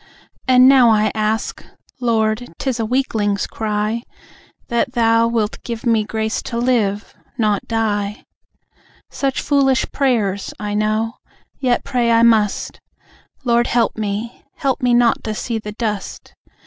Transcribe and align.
And 0.47 0.67
now 0.67 0.89
I 0.89 1.11
ask 1.13 1.63
(Lord, 1.99 2.55
'tis 2.57 2.79
a 2.79 2.85
weakling's 2.87 3.45
cry) 3.45 4.01
That 4.67 4.93
Thou 4.93 5.27
wilt 5.27 5.61
give 5.63 5.85
me 5.85 6.03
grace 6.05 6.41
to 6.41 6.57
live, 6.57 7.13
not 7.37 7.67
die. 7.67 8.25
Such 9.11 9.39
foolish 9.43 9.85
prayers! 9.91 10.55
I 10.59 10.73
know. 10.73 11.17
Yet 11.59 11.83
pray 11.83 12.09
I 12.11 12.23
must. 12.23 12.79
Lord 13.43 13.67
help 13.67 13.95
me 13.95 14.41
help 14.55 14.81
me 14.81 14.95
not 14.95 15.23
to 15.25 15.35
see 15.35 15.59
the 15.59 15.73
dust! 15.73 16.33